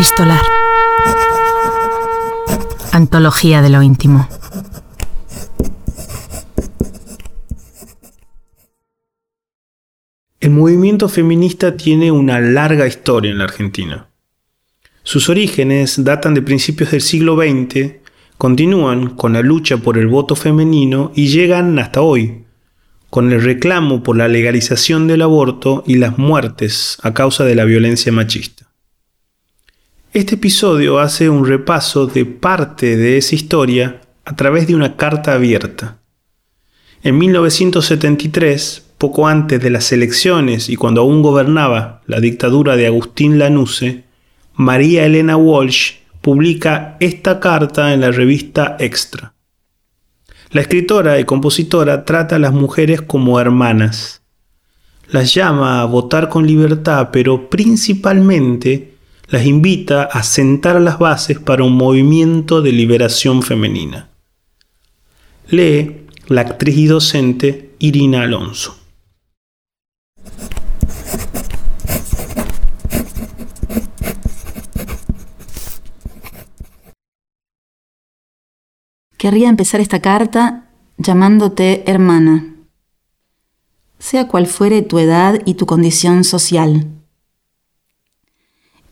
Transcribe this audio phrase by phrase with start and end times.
[0.00, 0.40] Epistolar.
[2.90, 4.26] Antología de lo íntimo.
[10.40, 14.08] El movimiento feminista tiene una larga historia en la Argentina.
[15.02, 17.96] Sus orígenes datan de principios del siglo XX,
[18.38, 22.46] continúan con la lucha por el voto femenino y llegan hasta hoy,
[23.10, 27.66] con el reclamo por la legalización del aborto y las muertes a causa de la
[27.66, 28.59] violencia machista.
[30.12, 35.34] Este episodio hace un repaso de parte de esa historia a través de una carta
[35.34, 35.98] abierta.
[37.04, 43.38] En 1973, poco antes de las elecciones y cuando aún gobernaba la dictadura de Agustín
[43.38, 44.02] Lanusse,
[44.54, 49.34] María Elena Walsh publica esta carta en la revista Extra.
[50.50, 54.22] La escritora y compositora trata a las mujeres como hermanas.
[55.06, 58.89] Las llama a votar con libertad, pero principalmente
[59.30, 64.08] las invita a sentar las bases para un movimiento de liberación femenina.
[65.48, 68.76] Lee la actriz y docente Irina Alonso.
[79.16, 82.56] Querría empezar esta carta llamándote hermana,
[83.98, 86.99] sea cual fuere tu edad y tu condición social.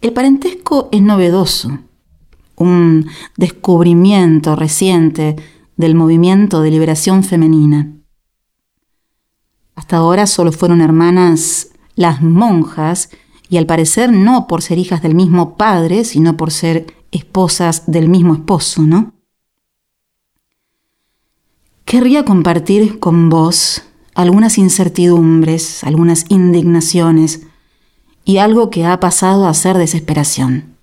[0.01, 1.81] El parentesco es novedoso,
[2.55, 5.35] un descubrimiento reciente
[5.77, 7.93] del movimiento de liberación femenina.
[9.75, 13.11] Hasta ahora solo fueron hermanas las monjas
[13.49, 18.09] y al parecer no por ser hijas del mismo padre, sino por ser esposas del
[18.09, 19.15] mismo esposo, ¿no?
[21.85, 23.83] Querría compartir con vos
[24.15, 27.48] algunas incertidumbres, algunas indignaciones,
[28.29, 30.77] y algo que ha pasado a ser desesperación.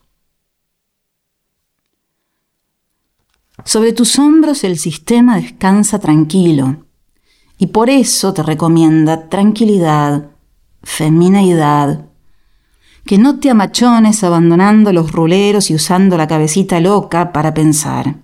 [3.63, 6.77] Sobre tus hombros el sistema descansa tranquilo
[7.59, 10.31] y por eso te recomienda tranquilidad,
[10.81, 12.07] femineidad,
[13.05, 18.15] que no te amachones abandonando los ruleros y usando la cabecita loca para pensar.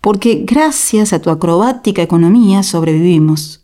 [0.00, 3.59] Porque gracias a tu acrobática economía sobrevivimos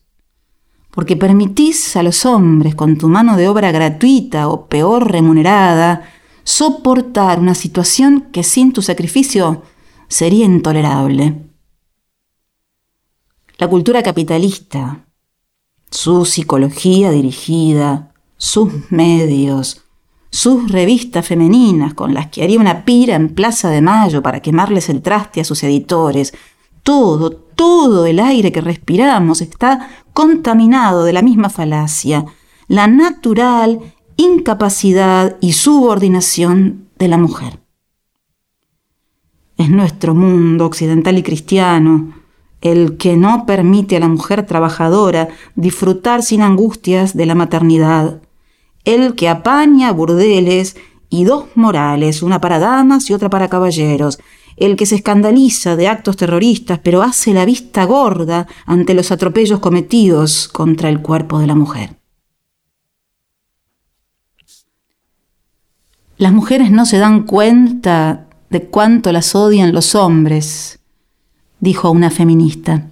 [0.96, 6.08] porque permitís a los hombres con tu mano de obra gratuita o peor remunerada
[6.42, 9.62] soportar una situación que sin tu sacrificio
[10.08, 11.50] sería intolerable.
[13.58, 15.04] La cultura capitalista,
[15.90, 19.82] su psicología dirigida, sus medios,
[20.30, 24.88] sus revistas femeninas con las que haría una pira en Plaza de Mayo para quemarles
[24.88, 26.32] el traste a sus editores,
[26.86, 32.24] todo, todo el aire que respiramos está contaminado de la misma falacia,
[32.68, 33.80] la natural
[34.16, 37.58] incapacidad y subordinación de la mujer.
[39.58, 42.14] Es nuestro mundo occidental y cristiano
[42.60, 48.22] el que no permite a la mujer trabajadora disfrutar sin angustias de la maternidad,
[48.84, 50.76] el que apaña burdeles
[51.10, 54.20] y dos morales, una para damas y otra para caballeros,
[54.56, 59.60] el que se escandaliza de actos terroristas, pero hace la vista gorda ante los atropellos
[59.60, 61.96] cometidos contra el cuerpo de la mujer.
[66.16, 70.78] Las mujeres no se dan cuenta de cuánto las odian los hombres,
[71.60, 72.90] dijo una feminista.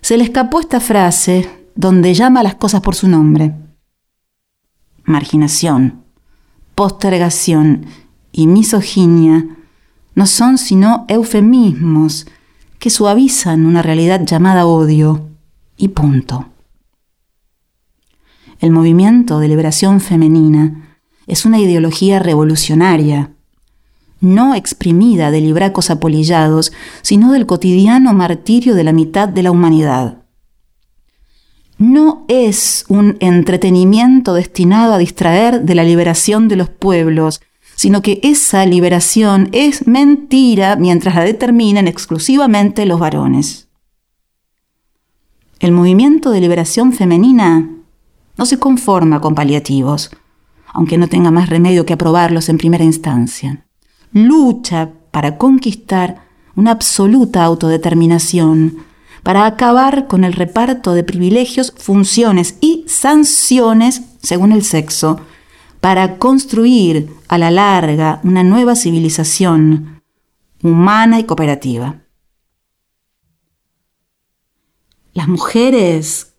[0.00, 3.54] Se le escapó esta frase donde llama las cosas por su nombre.
[5.04, 6.02] Marginación,
[6.74, 7.86] postergación
[8.32, 9.57] y misoginia
[10.18, 12.26] no son sino eufemismos
[12.80, 15.28] que suavizan una realidad llamada odio
[15.76, 16.46] y punto.
[18.58, 20.98] El movimiento de liberación femenina
[21.28, 23.30] es una ideología revolucionaria,
[24.20, 30.24] no exprimida de libracos apolillados, sino del cotidiano martirio de la mitad de la humanidad.
[31.78, 37.40] No es un entretenimiento destinado a distraer de la liberación de los pueblos,
[37.78, 43.68] sino que esa liberación es mentira mientras la determinan exclusivamente los varones.
[45.60, 47.70] El movimiento de liberación femenina
[48.36, 50.10] no se conforma con paliativos,
[50.74, 53.64] aunque no tenga más remedio que aprobarlos en primera instancia.
[54.10, 56.26] Lucha para conquistar
[56.56, 58.78] una absoluta autodeterminación,
[59.22, 65.20] para acabar con el reparto de privilegios, funciones y sanciones según el sexo,
[65.88, 70.02] para construir a la larga una nueva civilización
[70.62, 72.02] humana y cooperativa.
[75.14, 76.34] Las mujeres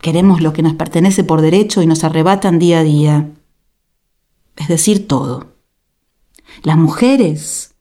[0.00, 3.30] queremos lo que nos pertenece por derecho y nos arrebatan día a día.
[4.56, 5.52] es decir, todo.
[6.64, 7.76] Las mujeres,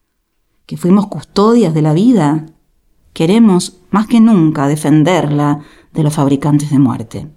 [0.67, 2.45] que fuimos custodias de la vida,
[3.13, 7.36] queremos más que nunca defenderla de los fabricantes de muerte.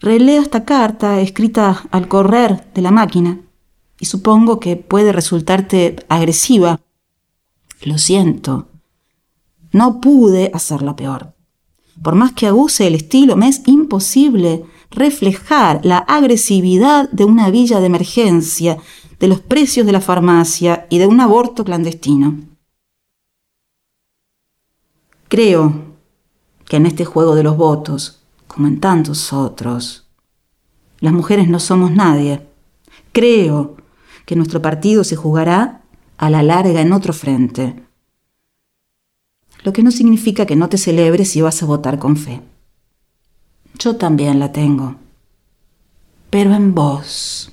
[0.00, 3.40] Releo esta carta escrita al correr de la máquina
[3.98, 6.80] y supongo que puede resultarte agresiva.
[7.82, 8.68] Lo siento.
[9.72, 11.34] No pude hacerla peor.
[12.02, 17.80] Por más que abuse el estilo, me es imposible reflejar la agresividad de una villa
[17.80, 18.78] de emergencia,
[19.18, 22.38] de los precios de la farmacia y de un aborto clandestino.
[25.26, 25.96] Creo
[26.66, 30.08] que en este juego de los votos como en tantos otros.
[30.98, 32.44] Las mujeres no somos nadie.
[33.12, 33.76] Creo
[34.26, 35.82] que nuestro partido se jugará
[36.16, 37.80] a la larga en otro frente.
[39.62, 42.40] Lo que no significa que no te celebres si vas a votar con fe.
[43.78, 44.96] Yo también la tengo.
[46.30, 47.52] Pero en vos.